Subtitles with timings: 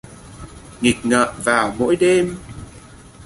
[0.81, 2.37] Nghịch ngợm vào mỗi đêm